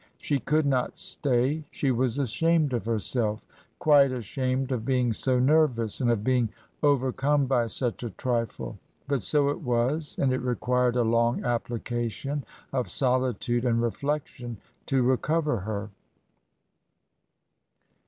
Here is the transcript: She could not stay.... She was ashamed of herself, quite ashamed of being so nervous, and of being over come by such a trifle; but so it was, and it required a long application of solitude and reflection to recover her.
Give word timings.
She 0.17 0.39
could 0.39 0.65
not 0.65 0.97
stay.... 0.97 1.63
She 1.69 1.91
was 1.91 2.17
ashamed 2.17 2.73
of 2.73 2.85
herself, 2.85 3.45
quite 3.77 4.11
ashamed 4.11 4.71
of 4.71 4.83
being 4.83 5.13
so 5.13 5.37
nervous, 5.37 6.01
and 6.01 6.09
of 6.09 6.23
being 6.23 6.49
over 6.81 7.11
come 7.11 7.45
by 7.45 7.67
such 7.67 8.01
a 8.01 8.09
trifle; 8.09 8.79
but 9.07 9.21
so 9.21 9.49
it 9.49 9.61
was, 9.61 10.17
and 10.19 10.33
it 10.33 10.41
required 10.41 10.95
a 10.95 11.03
long 11.03 11.43
application 11.45 12.43
of 12.73 12.89
solitude 12.89 13.63
and 13.63 13.79
reflection 13.79 14.57
to 14.87 15.03
recover 15.03 15.57
her. 15.57 15.91